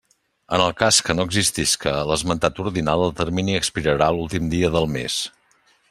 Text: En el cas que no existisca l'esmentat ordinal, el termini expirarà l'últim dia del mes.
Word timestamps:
En 0.57 0.61
el 0.67 0.71
cas 0.77 0.99
que 1.09 1.15
no 1.17 1.25
existisca 1.29 1.93
l'esmentat 2.11 2.63
ordinal, 2.65 3.05
el 3.09 3.15
termini 3.21 3.59
expirarà 3.61 4.09
l'últim 4.17 4.49
dia 4.57 4.73
del 4.79 4.91
mes. 4.97 5.21